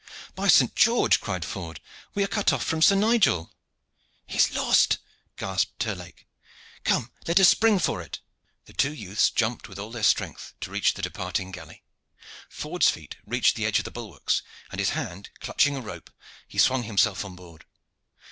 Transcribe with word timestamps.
"By 0.33 0.47
St. 0.47 0.73
George!" 0.75 1.21
cried 1.21 1.45
Ford, 1.45 1.79
"we 2.15 2.23
are 2.23 2.27
cut 2.27 2.51
off 2.51 2.63
from 2.65 2.81
Sir 2.81 2.95
Nigel." 2.95 3.53
"He 4.25 4.37
is 4.37 4.51
lost," 4.51 4.97
gasped 5.37 5.77
Terlake. 5.77 6.27
"Come, 6.83 7.11
let 7.27 7.39
us 7.39 7.49
spring 7.49 7.77
for 7.77 8.01
it." 8.01 8.19
The 8.65 8.73
two 8.73 8.95
youths 8.95 9.29
jumped 9.29 9.69
with 9.69 9.77
all 9.77 9.91
their 9.91 10.01
strength 10.01 10.55
to 10.61 10.71
reach 10.71 10.95
the 10.95 11.03
departing 11.03 11.51
galley. 11.51 11.83
Ford's 12.49 12.89
feet 12.89 13.17
reached 13.27 13.55
the 13.55 13.67
edge 13.67 13.77
of 13.77 13.85
the 13.85 13.91
bulwarks, 13.91 14.41
and 14.71 14.79
his 14.79 14.89
hand 14.97 15.29
clutching 15.39 15.75
a 15.75 15.81
rope 15.81 16.09
he 16.47 16.57
swung 16.57 16.81
himself 16.81 17.23
on 17.23 17.35
board. 17.35 17.65